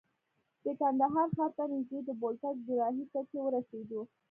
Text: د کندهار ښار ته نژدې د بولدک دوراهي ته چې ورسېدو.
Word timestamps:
د 0.63 0.65
کندهار 0.79 1.27
ښار 1.35 1.51
ته 1.57 1.63
نژدې 1.71 1.99
د 2.05 2.09
بولدک 2.21 2.55
دوراهي 2.67 3.05
ته 3.13 3.19
چې 3.29 3.37
ورسېدو. 3.41 4.01